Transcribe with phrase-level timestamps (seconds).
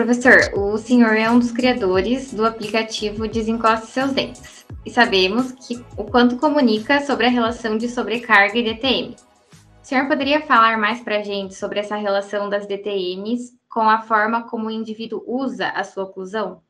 [0.00, 4.66] Professor, o senhor é um dos criadores do aplicativo Desencoste Seus Dentes.
[4.82, 9.14] E sabemos que o quanto comunica sobre a relação de sobrecarga e DTM.
[9.14, 14.00] O senhor poderia falar mais para a gente sobre essa relação das DTMs com a
[14.00, 16.62] forma como o indivíduo usa a sua oclusão?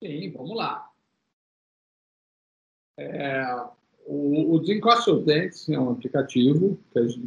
[0.00, 0.88] Sim, vamos lá.
[2.96, 3.42] É,
[4.06, 6.78] o, o Desencoste Dentes é um aplicativo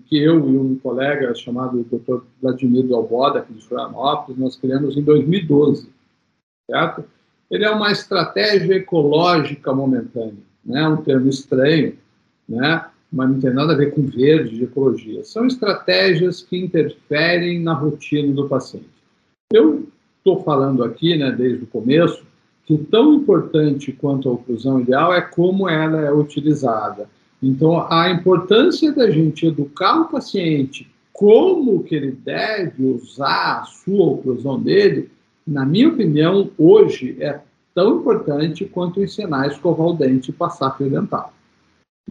[0.05, 2.23] que eu e um colega chamado Dr.
[2.41, 5.89] Vladimir Dalboda, aqui de Florianópolis, nós criamos em 2012,
[6.69, 7.03] certo?
[7.49, 10.87] Ele é uma estratégia ecológica momentânea, né?
[10.87, 11.97] um termo estranho,
[12.47, 12.85] né?
[13.11, 15.23] mas não tem nada a ver com verde, de ecologia.
[15.23, 18.89] São estratégias que interferem na rotina do paciente.
[19.53, 19.87] Eu
[20.17, 22.25] estou falando aqui, né, desde o começo,
[22.65, 27.07] que tão importante quanto a oclusão ideal é como ela é utilizada.
[27.41, 34.05] Então, a importância da gente educar o paciente como que ele deve usar a sua
[34.05, 35.09] oclusão dele,
[35.47, 37.39] na minha opinião, hoje é
[37.73, 41.33] tão importante quanto ensinar a escovar o dente e passar fio dental.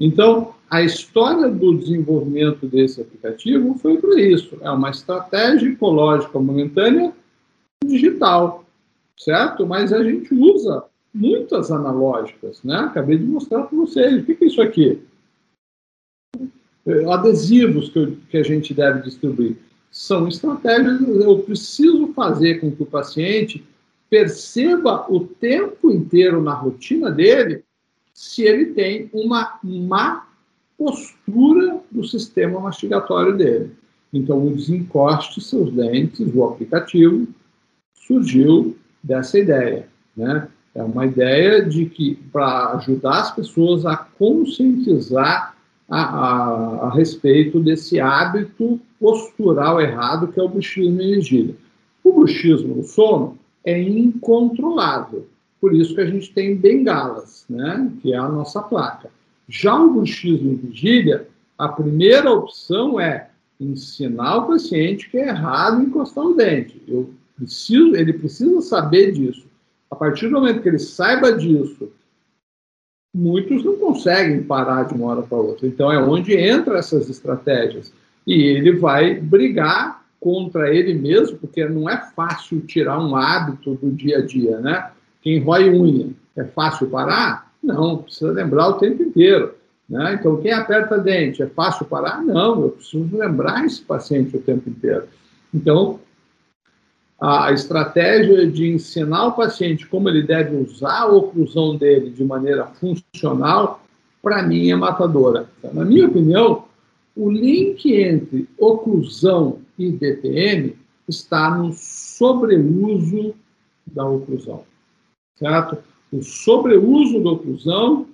[0.01, 4.57] Então, a história do desenvolvimento desse aplicativo foi para isso.
[4.61, 7.13] É uma estratégia ecológica momentânea
[7.85, 8.64] digital
[9.17, 9.67] certo?
[9.67, 12.77] Mas a gente usa muitas analógicas, né?
[12.77, 14.23] Acabei de mostrar para vocês.
[14.23, 15.01] O que é isso aqui?
[16.87, 19.57] É, adesivos que, eu, que a gente deve distribuir.
[19.91, 23.65] São estratégias, eu preciso fazer com que o paciente
[24.11, 27.65] perceba o tempo inteiro na rotina dele
[28.13, 30.27] se ele tem uma má
[30.77, 33.73] postura do sistema mastigatório dele.
[34.13, 37.27] Então, o desencoste seus dentes, o aplicativo,
[37.95, 39.87] surgiu dessa ideia.
[40.17, 40.49] Né?
[40.75, 45.55] É uma ideia de que, para ajudar as pessoas a conscientizar
[45.89, 51.55] a, a, a, respeito desse hábito postural errado que é o bruxismo em vigília.
[52.03, 55.27] O bruxismo no sono é incontrolável,
[55.61, 57.91] por isso que a gente tem bengalas, né?
[58.01, 59.11] que é a nossa placa.
[59.47, 61.29] Já o bruxismo em vigília,
[61.59, 63.29] a primeira opção é
[63.61, 66.83] ensinar o paciente que é errado encostar o dente.
[66.89, 69.47] Eu Preciso, ele precisa saber disso.
[69.91, 71.91] A partir do momento que ele saiba disso,
[73.15, 75.67] muitos não conseguem parar de uma hora para outra.
[75.67, 77.93] Então é onde entram essas estratégias.
[78.27, 83.91] E ele vai brigar contra ele mesmo, porque não é fácil tirar um hábito do
[83.93, 84.91] dia a dia, né?
[85.21, 87.53] Quem rói unha, é fácil parar?
[87.63, 89.55] Não, precisa lembrar o tempo inteiro.
[89.89, 90.17] Né?
[90.19, 92.23] Então, quem aperta dente, é fácil parar?
[92.23, 95.05] Não, eu preciso lembrar esse paciente o tempo inteiro.
[95.53, 96.01] Então,
[97.21, 102.67] a estratégia de ensinar o paciente como ele deve usar a oclusão dele de maneira
[102.67, 103.83] funcional,
[104.23, 105.49] para mim é matadora.
[105.59, 106.65] Então, na minha opinião,
[107.17, 110.77] o link entre oclusão e DPM
[111.09, 113.35] está no sobreuso
[113.87, 114.65] da oclusão,
[115.37, 115.79] certo?
[116.11, 118.07] O sobreuso da oclusão,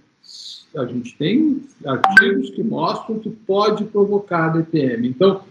[0.76, 5.08] a gente tem artigos que mostram que pode provocar DPM.
[5.08, 5.42] Então,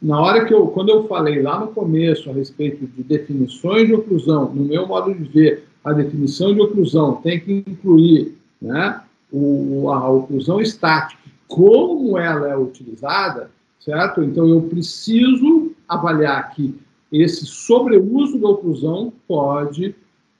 [0.00, 3.94] na hora que eu, quando eu falei lá no começo a respeito de definições de
[3.94, 9.00] oclusão, no meu modo de ver, a definição de oclusão tem que incluir né,
[9.32, 13.50] o, a oclusão estática, como ela é utilizada,
[13.80, 14.22] certo?
[14.22, 16.74] Então eu preciso avaliar que
[17.10, 19.94] esse sobreuso da oclusão pode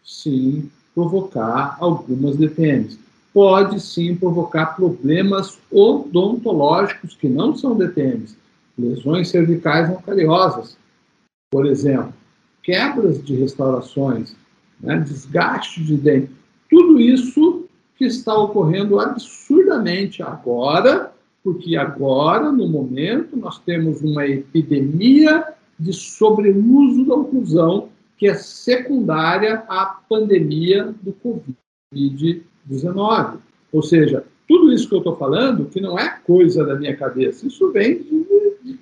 [0.05, 2.99] sim provocar algumas DTMs.
[3.33, 8.38] Pode sim provocar problemas odontológicos que não são DTMs
[8.79, 10.77] lesões cervicais não cariosas,
[11.51, 12.15] por exemplo,
[12.63, 14.37] quebras de restaurações,
[14.81, 16.31] né, desgaste de dente,
[16.71, 17.65] tudo isso
[17.97, 21.13] que está ocorrendo absurdamente agora,
[21.43, 25.45] porque agora, no momento, nós temos uma epidemia
[25.79, 31.15] de sobreuso da oclusão, que é secundária à pandemia do
[31.95, 33.39] Covid-19.
[33.73, 37.47] Ou seja, tudo isso que eu estou falando, que não é coisa da minha cabeça,
[37.47, 38.27] isso vem de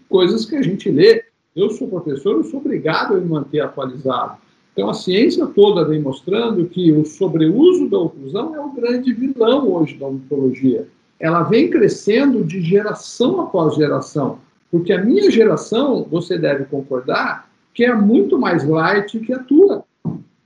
[0.08, 1.24] coisas que a gente lê.
[1.54, 4.38] Eu sou professor, eu sou obrigado a me manter atualizado.
[4.72, 9.72] Então, a ciência toda vem mostrando que o sobreuso da oclusão é o grande vilão
[9.72, 10.86] hoje da odontologia.
[11.18, 14.38] Ela vem crescendo de geração após geração,
[14.70, 19.82] porque a minha geração, você deve concordar, que é muito mais light que a tua.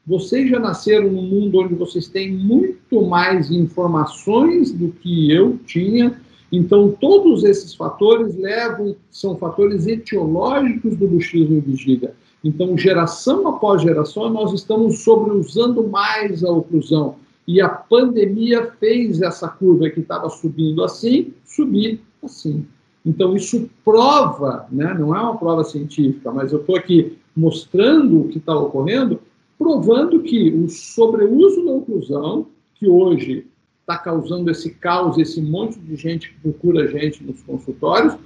[0.06, 6.20] Vocês já nasceram num mundo onde vocês têm muito mais informações do que eu tinha,
[6.52, 12.12] então, todos esses fatores levam, são fatores etiológicos do bruxismo em vigília.
[12.43, 17.17] Então, geração após geração, nós estamos sobreusando mais a oclusão.
[17.47, 22.67] E a pandemia fez essa curva que estava subindo assim, subir assim.
[23.06, 28.29] Então, isso prova, né, não é uma prova científica, mas eu estou aqui mostrando o
[28.29, 29.20] que está ocorrendo,
[29.58, 33.47] provando que o sobreuso da oclusão, que hoje
[33.80, 38.16] está causando esse caos, esse monte de gente que procura gente nos consultórios,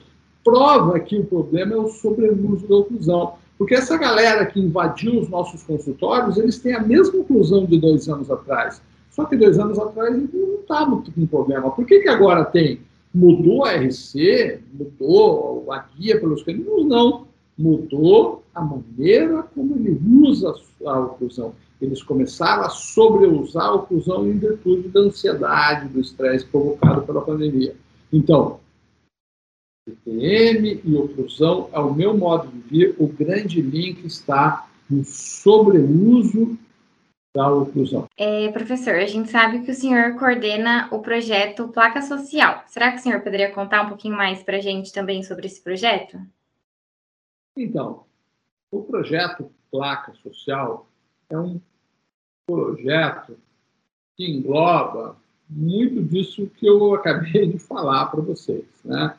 [0.45, 3.35] prova que o problema é o sobreuso da oclusão.
[3.57, 8.09] Porque essa galera que invadiu os nossos consultórios, eles têm a mesma oclusão de dois
[8.09, 8.83] anos atrás.
[9.11, 11.71] Só que dois anos atrás não estava com problema.
[11.71, 12.81] Por que, que agora tem?
[13.15, 14.61] Mudou a RC?
[14.73, 16.85] Mudou a guia pelos caminhos?
[16.87, 17.27] Não.
[17.57, 20.53] Mudou a maneira como ele usa
[20.85, 21.55] a oclusão.
[21.85, 27.77] Eles começaram a sobreusar a oclusão em virtude da ansiedade, do estresse provocado pela pandemia.
[28.13, 28.61] Então,
[29.87, 36.59] TTM e oclusão, ao meu modo de ver, o grande link está no sobreuso
[37.35, 38.07] da oclusão.
[38.17, 42.63] É, professor, a gente sabe que o senhor coordena o projeto Placa Social.
[42.67, 45.61] Será que o senhor poderia contar um pouquinho mais para a gente também sobre esse
[45.61, 46.17] projeto?
[47.57, 48.05] Então,
[48.71, 50.89] o projeto Placa Social
[51.29, 51.61] é um
[52.47, 53.37] projeto
[54.17, 55.17] que engloba
[55.49, 58.65] muito disso que eu acabei de falar para vocês.
[58.85, 59.15] Né?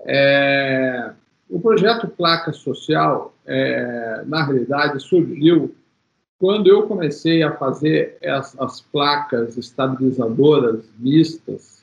[0.00, 1.12] É,
[1.48, 5.74] o projeto Placa Social, é, na realidade, surgiu
[6.38, 11.82] quando eu comecei a fazer as, as placas estabilizadoras mistas,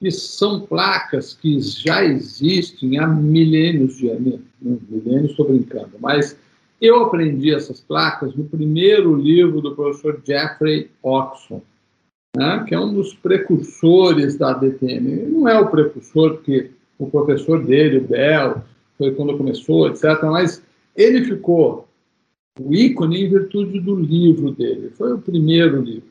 [0.00, 6.38] que são placas que já existem há milênios de anos, milênios estou brincando, mas
[6.80, 11.62] eu aprendi essas placas no primeiro livro do professor Jeffrey Oxon,
[12.36, 15.10] né, que é um dos precursores da DTM.
[15.10, 18.62] Ele não é o precursor que o professor dele, o Bell,
[18.96, 20.62] foi quando começou, etc., mas
[20.96, 21.88] ele ficou
[22.60, 24.90] o ícone em virtude do livro dele.
[24.90, 26.08] Foi o primeiro livro.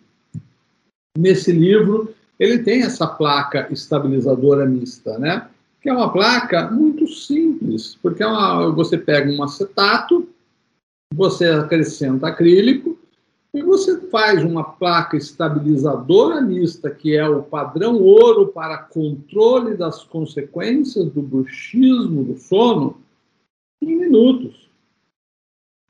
[1.17, 5.47] Nesse livro, ele tem essa placa estabilizadora mista, né?
[5.81, 10.27] Que é uma placa muito simples, porque é uma, você pega um acetato,
[11.13, 12.97] você acrescenta acrílico
[13.53, 20.03] e você faz uma placa estabilizadora mista, que é o padrão ouro para controle das
[20.03, 23.01] consequências do bruxismo do sono,
[23.81, 24.67] em minutos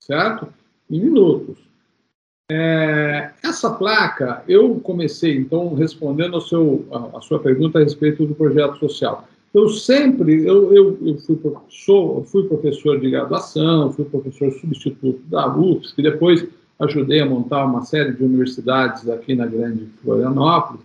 [0.08, 0.48] certo?
[0.90, 1.58] Em minutos.
[2.50, 8.34] É, essa placa, eu comecei, então, respondendo seu, a, a, sua pergunta a respeito do
[8.34, 9.28] projeto social.
[9.54, 15.56] Eu sempre, eu, eu, eu fui, professor, fui professor de graduação, fui professor substituto da
[15.56, 16.48] UFSC, e depois
[16.80, 20.82] ajudei a montar uma série de universidades aqui na Grande Florianópolis.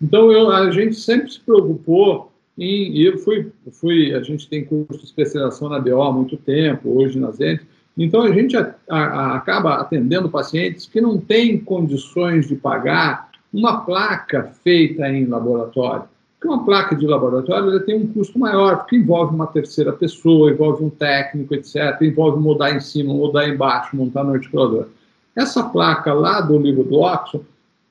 [0.00, 4.98] Então, eu, a gente sempre se preocupou em, eu fui, fui, a gente tem curso
[4.98, 7.62] de especialização na BO há muito tempo, hoje na ZENT,
[7.96, 13.84] então, a gente a, a, acaba atendendo pacientes que não têm condições de pagar uma
[13.84, 16.08] placa feita em laboratório.
[16.44, 20.90] Uma placa de laboratório tem um custo maior, porque envolve uma terceira pessoa, envolve um
[20.90, 24.88] técnico, etc., envolve mudar em cima, mudar embaixo, montar no articulador.
[25.34, 27.46] Essa placa lá do livro do Oxford,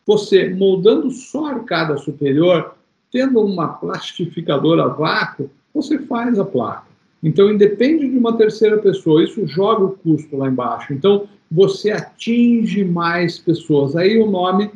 [0.06, 2.76] você moldando só a arcada superior,
[3.12, 6.94] tendo uma plastificadora a vácuo, você faz a placa.
[7.24, 10.94] Então, independe de uma terceira pessoa, isso joga o custo lá embaixo.
[10.94, 13.96] Então, você atinge mais pessoas.
[13.96, 14.70] Aí o nome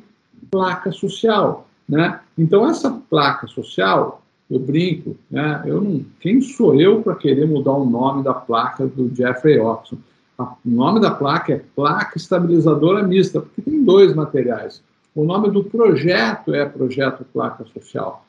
[0.49, 2.19] placa social, né?
[2.37, 5.63] Então, essa placa social, eu brinco, né?
[5.65, 9.97] Eu não, quem sou eu para querer mudar o nome da placa do Jeffrey Oxon?
[10.37, 14.83] O nome da placa é placa estabilizadora mista, porque tem dois materiais.
[15.15, 18.23] O nome do projeto é projeto placa social.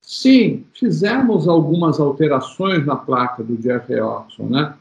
[0.00, 4.74] Sim, fizemos algumas alterações na placa do Jeffrey Oxon, né?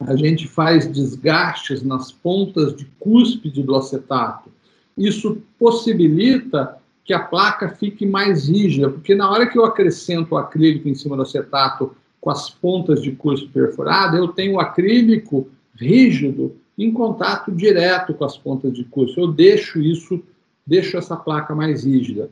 [0.00, 4.50] A gente faz desgastes nas pontas de cúspide do acetato.
[4.98, 10.36] Isso possibilita que a placa fique mais rígida, porque na hora que eu acrescento o
[10.36, 15.48] acrílico em cima do acetato com as pontas de cúspide perfurada, eu tenho o acrílico
[15.76, 19.20] rígido em contato direto com as pontas de cúspide.
[19.20, 20.20] Eu deixo isso,
[20.66, 22.28] deixo essa placa mais rígida.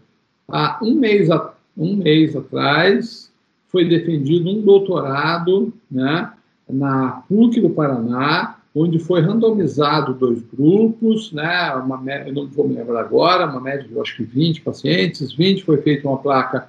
[0.48, 1.28] Há um mês
[1.76, 3.32] um mês atrás,
[3.68, 6.32] foi defendido um doutorado né,
[6.68, 12.74] na PUC do Paraná, onde foi randomizado dois grupos, né, uma, eu não vou me
[12.74, 16.68] lembrar agora, uma média de acho que 20 pacientes, 20 foi feita uma placa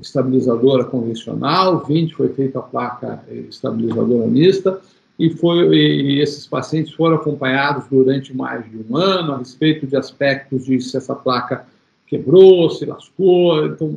[0.00, 4.80] estabilizadora convencional, 20 foi feita a placa estabilizadora mista,
[5.18, 9.96] e, foi, e esses pacientes foram acompanhados durante mais de um ano a respeito de
[9.96, 11.66] aspectos de se essa placa
[12.06, 13.66] quebrou, se lascou.
[13.66, 13.96] Então,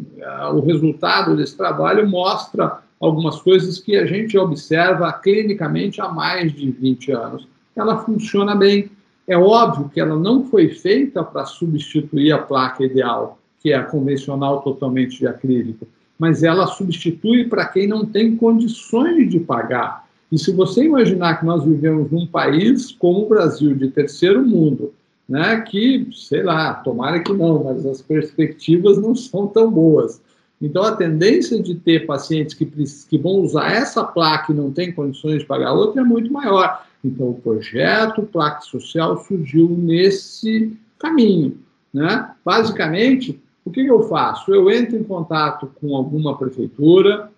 [0.53, 6.71] o resultado desse trabalho mostra algumas coisas que a gente observa clinicamente há mais de
[6.71, 7.47] 20 anos.
[7.75, 8.89] Ela funciona bem.
[9.27, 13.83] É óbvio que ela não foi feita para substituir a placa ideal, que é a
[13.83, 20.05] convencional totalmente de acrílico, mas ela substitui para quem não tem condições de pagar.
[20.31, 24.93] E se você imaginar que nós vivemos num país como o Brasil, de terceiro mundo,
[25.27, 30.21] né, que, sei lá, tomara que não, mas as perspectivas não são tão boas.
[30.61, 34.91] Então, a tendência de ter pacientes que, que vão usar essa placa e não têm
[34.91, 36.85] condições de pagar outra é muito maior.
[37.03, 41.59] Então, o projeto Placa Social surgiu nesse caminho.
[41.93, 42.31] Né?
[42.43, 44.53] Basicamente, o que eu faço?
[44.53, 47.29] Eu entro em contato com alguma prefeitura,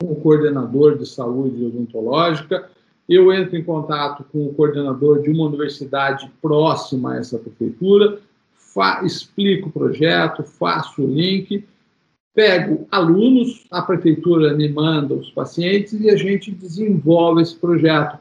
[0.00, 2.68] com o coordenador de saúde odontológica,
[3.08, 8.18] eu entro em contato com o coordenador de uma universidade próxima a essa prefeitura,
[9.04, 11.64] explico o projeto, faço o link,
[12.34, 18.18] pego alunos, a prefeitura me manda os pacientes e a gente desenvolve esse projeto.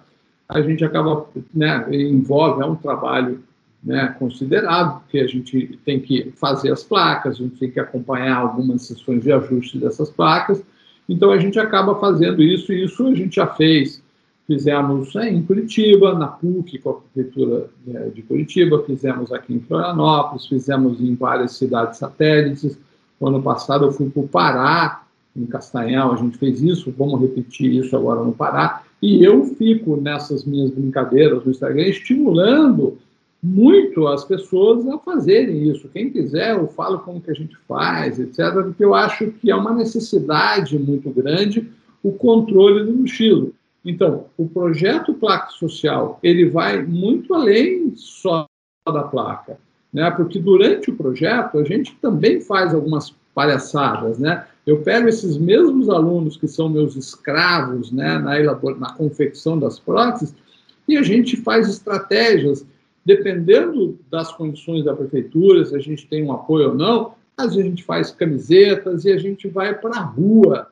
[0.50, 3.42] A gente acaba, né, envolve, é um trabalho
[3.84, 8.38] né, considerável, porque a gente tem que fazer as placas, a gente tem que acompanhar
[8.38, 10.62] algumas sessões de ajuste dessas placas,
[11.08, 14.02] então a gente acaba fazendo isso, e isso a gente já fez.
[14.46, 19.62] Fizemos né, em Curitiba, na PUC, com a Prefeitura né, de Curitiba, fizemos aqui em
[19.62, 22.78] Florianópolis, fizemos em várias cidades satélites.
[23.22, 25.04] O ano passado eu fui para o Pará,
[25.38, 28.82] em Castanhal, a gente fez isso, vamos repetir isso agora no Pará.
[29.00, 32.98] E eu fico nessas minhas brincadeiras no Instagram estimulando
[33.42, 35.88] muito as pessoas a fazerem isso.
[35.90, 39.56] Quem quiser, eu falo como que a gente faz, etc., porque eu acho que é
[39.56, 41.70] uma necessidade muito grande
[42.02, 43.54] o controle do mochilo.
[43.86, 48.48] Então, o projeto Placa Social, ele vai muito além só
[48.88, 49.60] da placa,
[49.94, 50.10] né?
[50.12, 54.46] Porque durante o projeto a gente também faz algumas palhaçadas, né?
[54.66, 58.40] Eu pego esses mesmos alunos que são meus escravos, né, na,
[58.76, 60.36] na confecção das próteses,
[60.88, 62.66] e a gente faz estratégias
[63.04, 67.66] dependendo das condições da prefeitura, se a gente tem um apoio ou não, às vezes
[67.66, 70.68] a gente faz camisetas e a gente vai para a rua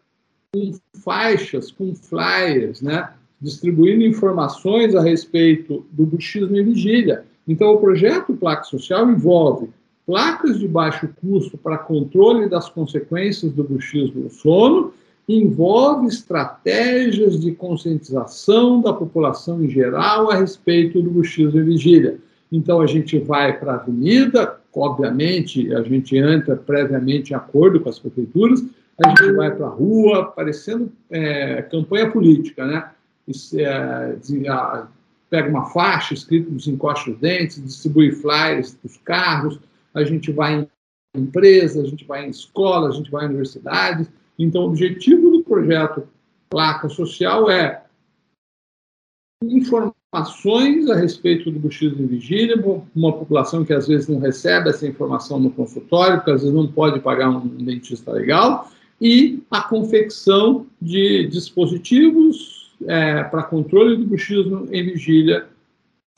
[0.54, 0.72] com
[1.04, 3.12] faixas, com flyers, né?
[3.42, 7.26] distribuindo informações a respeito do bruxismo em vigília.
[7.50, 9.72] Então, o projeto Placa Social envolve
[10.06, 14.94] placas de baixo custo para controle das consequências do bruxismo no sono
[15.28, 22.20] envolve estratégias de conscientização da população em geral a respeito do buchismo e vigília.
[22.52, 27.90] Então, a gente vai para a avenida, obviamente, a gente entra previamente em acordo com
[27.90, 28.64] as prefeituras,
[29.04, 32.90] a gente vai para a rua, parecendo é, campanha política, né?
[33.56, 34.16] É,
[35.30, 39.60] pega uma faixa escrito nos encostos dentes, distribui flyers para os carros,
[39.94, 40.70] a gente vai em
[41.16, 44.10] empresas, a gente vai em escolas, a gente vai em universidades,
[44.40, 46.08] então, o objetivo do projeto
[46.50, 47.84] Placa Social é
[49.44, 52.56] informações a respeito do buchismo vigília,
[52.96, 56.72] uma população que às vezes não recebe essa informação no consultório, que às vezes não
[56.72, 64.68] pode pagar um dentista legal, e a confecção de dispositivos é, para controle do buchismo
[64.72, 65.48] em vigília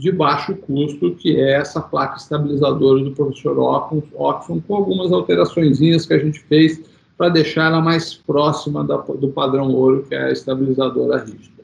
[0.01, 6.13] de baixo custo, que é essa placa estabilizadora do professor Oxford, com algumas alterações que
[6.13, 6.81] a gente fez
[7.15, 11.61] para deixá-la mais próxima da, do padrão ouro, que é a estabilizadora rígida.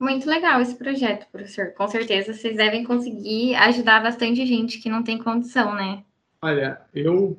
[0.00, 1.72] Muito legal esse projeto, professor.
[1.72, 6.04] Com certeza vocês devem conseguir ajudar bastante gente que não tem condição, né?
[6.42, 7.36] Olha, eu.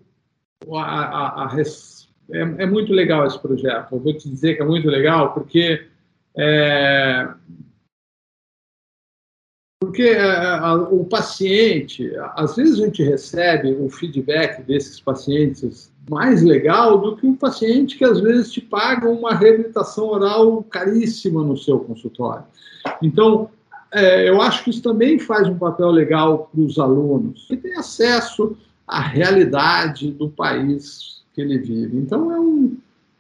[0.74, 1.48] A, a, a,
[2.32, 3.94] é, é, muito legal esse projeto.
[3.94, 5.86] Eu vou te dizer que é muito legal, porque.
[6.38, 7.28] É,
[9.80, 16.98] porque é, o paciente, às vezes a gente recebe o feedback desses pacientes mais legal
[17.00, 21.80] do que um paciente que às vezes te paga uma reabilitação oral caríssima no seu
[21.80, 22.46] consultório.
[23.02, 23.50] Então,
[23.92, 27.76] é, eu acho que isso também faz um papel legal para os alunos, que têm
[27.76, 31.98] acesso à realidade do país que ele vive.
[31.98, 32.78] Então, é um,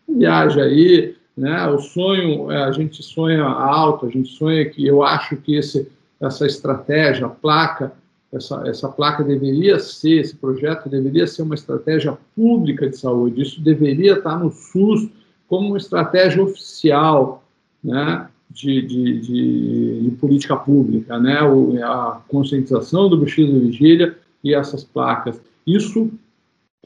[0.07, 1.67] viagem aí, né?
[1.67, 5.87] O sonho, é, a gente sonha alto, a gente sonha que eu acho que esse,
[6.21, 7.91] essa estratégia, a placa,
[8.31, 13.61] essa, essa placa deveria ser, esse projeto deveria ser uma estratégia pública de saúde, isso
[13.61, 15.09] deveria estar no SUS
[15.47, 17.43] como uma estratégia oficial
[17.83, 24.17] né, de, de, de, de política pública, né, o, a conscientização do bruxismo de vigília
[24.43, 25.39] e essas placas.
[25.65, 26.11] Isso,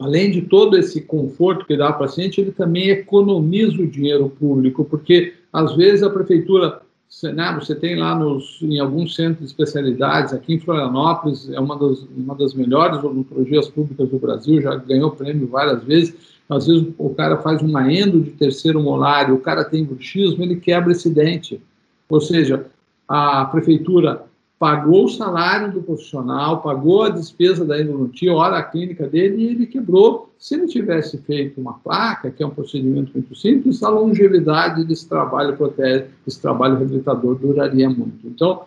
[0.00, 4.84] além de todo esse conforto que dá ao paciente, ele também economiza o dinheiro público,
[4.84, 6.80] porque às vezes a prefeitura
[7.24, 11.76] né, você tem lá nos, em alguns centros de especialidades, aqui em Florianópolis, é uma
[11.76, 16.16] das, uma das melhores odontologias públicas do Brasil, já ganhou prêmio várias vezes.
[16.48, 20.56] Às vezes o cara faz uma endo de terceiro molar, o cara tem bruxismo, ele
[20.56, 21.60] quebra esse dente.
[22.08, 22.66] Ou seja,
[23.08, 24.24] a prefeitura
[24.60, 29.46] pagou o salário do profissional, pagou a despesa da endodontia, hora a clínica dele, e
[29.46, 30.30] ele quebrou.
[30.38, 35.08] Se ele tivesse feito uma placa, que é um procedimento muito simples, a longevidade desse
[35.08, 38.28] trabalho protético, desse trabalho reabilitador duraria muito.
[38.28, 38.66] Então,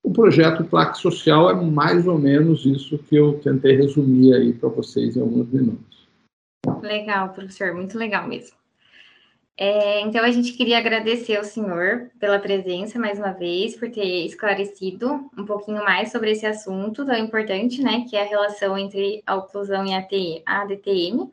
[0.00, 4.68] o projeto Plaque Social é mais ou menos isso que eu tentei resumir aí para
[4.68, 6.06] vocês em alguns minutos.
[6.80, 8.56] Legal, professor, muito legal mesmo.
[9.56, 14.26] É, então, a gente queria agradecer ao senhor pela presença mais uma vez, por ter
[14.26, 19.22] esclarecido um pouquinho mais sobre esse assunto tão importante, né, que é a relação entre
[19.24, 21.30] a oclusão e a ADTM,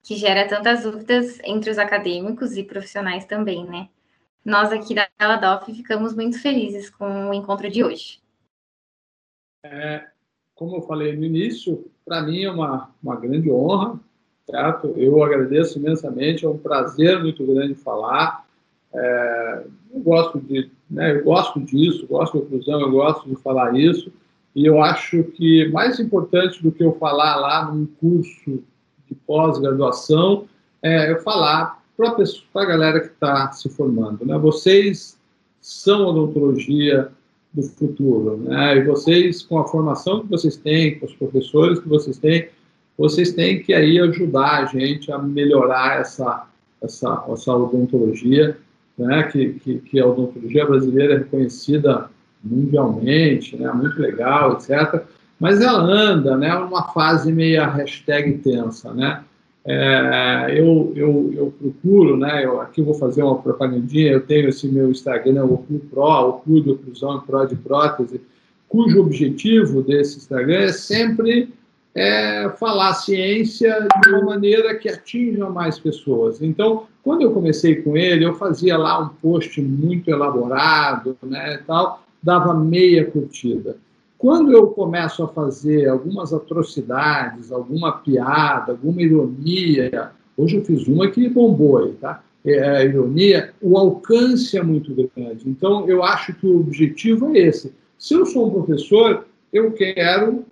[0.00, 3.88] que gera tantas dúvidas entre os acadêmicos e profissionais também, né.
[4.44, 8.22] Nós aqui da Eladof ficamos muito felizes com o encontro de hoje.
[9.64, 10.08] É,
[10.54, 13.98] como eu falei no início, para mim é uma, uma grande honra
[14.48, 14.94] certo?
[14.96, 18.44] Eu agradeço imensamente, é um prazer muito grande falar.
[18.94, 23.76] É, eu gosto de, né, eu gosto disso, gosto da inclusão, eu gosto de falar
[23.76, 24.12] isso.
[24.54, 28.62] E eu acho que mais importante do que eu falar lá num curso
[29.06, 30.46] de pós-graduação
[30.82, 32.14] é eu falar para
[32.54, 34.24] a galera que está se formando.
[34.24, 34.36] Né?
[34.38, 35.18] Vocês
[35.60, 37.10] são odontologia
[37.52, 38.76] do futuro, né?
[38.76, 42.48] E vocês, com a formação que vocês têm, com os professores que vocês têm,
[42.96, 46.46] vocês têm que aí ajudar a gente a melhorar essa,
[46.82, 48.56] essa, essa odontologia,
[48.96, 52.08] né, que, que, que a odontologia brasileira é reconhecida
[52.42, 55.02] mundialmente, né, muito legal, etc.
[55.38, 59.22] Mas ela anda, né, numa fase meia hashtag tensa, né.
[59.68, 64.68] É, eu, eu, eu procuro, né, eu, aqui vou fazer uma propagandinha, eu tenho esse
[64.68, 68.20] meu Instagram, o Oclu Pro, o Clube de Oclusão e Pro de Prótese,
[68.68, 71.52] cujo objetivo desse Instagram é sempre
[71.96, 76.42] é, falar ciência de uma maneira que atinja mais pessoas.
[76.42, 82.02] Então, quando eu comecei com ele, eu fazia lá um post muito elaborado, né, tal,
[82.22, 83.78] dava meia curtida.
[84.18, 91.10] Quando eu começo a fazer algumas atrocidades, alguma piada, alguma ironia, hoje eu fiz uma
[91.10, 92.22] que bombou aí, tá?
[92.44, 95.48] É, a ironia, o alcance é muito grande.
[95.48, 97.72] Então, eu acho que o objetivo é esse.
[97.98, 100.44] Se eu sou um professor, eu quero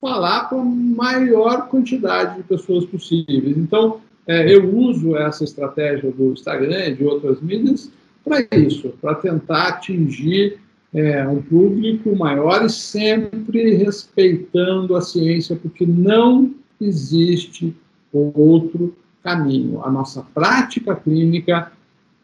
[0.00, 3.56] falar com a maior quantidade de pessoas possíveis.
[3.56, 7.90] Então, é, eu uso essa estratégia do Instagram e de outras mídias
[8.24, 10.58] para isso, para tentar atingir
[10.92, 17.74] é, um público maior e sempre respeitando a ciência, porque não existe
[18.12, 19.82] outro caminho.
[19.84, 21.72] A nossa prática clínica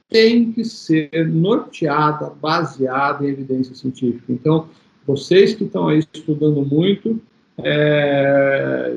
[0.09, 4.33] tem que ser norteada, baseada em evidência científica.
[4.33, 4.69] Então,
[5.07, 7.21] vocês que estão aí estudando muito,
[7.59, 8.97] é,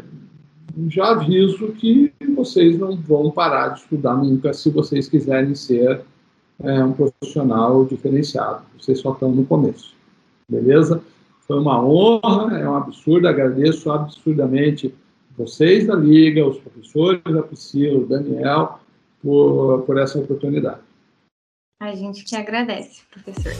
[0.87, 6.01] já aviso que vocês não vão parar de estudar nunca se vocês quiserem ser
[6.61, 8.63] é, um profissional diferenciado.
[8.77, 9.95] Vocês só estão no começo,
[10.49, 11.01] beleza?
[11.47, 14.93] Foi uma honra, é um absurdo, agradeço absurdamente
[15.37, 18.79] vocês da Liga, os professores da Priscila, o Daniel,
[19.21, 20.81] por, por essa oportunidade.
[21.81, 23.53] A gente que agradece, professor.